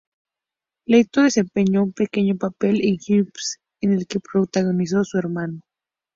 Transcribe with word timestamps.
Leto 0.87 1.21
desempeñó 1.21 1.83
un 1.83 1.93
pequeño 1.93 2.35
papel 2.35 2.81
en 2.83 2.97
Highway 2.99 3.31
en 3.81 3.93
el 3.93 4.07
que 4.07 4.19
protagonizó 4.19 5.03
su 5.03 5.19
hermano. 5.19 5.61